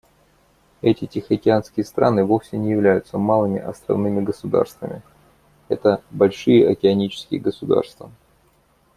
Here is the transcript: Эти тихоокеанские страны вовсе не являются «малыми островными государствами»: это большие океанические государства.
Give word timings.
Эти 0.81 1.05
тихоокеанские 1.05 1.85
страны 1.85 2.25
вовсе 2.25 2.57
не 2.57 2.71
являются 2.71 3.19
«малыми 3.19 3.59
островными 3.59 4.19
государствами»: 4.25 5.03
это 5.69 6.01
большие 6.09 6.67
океанические 6.67 7.39
государства. 7.39 8.09